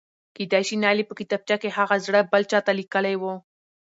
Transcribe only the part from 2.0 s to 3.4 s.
زړه بل چاته لیکلی و.؟؟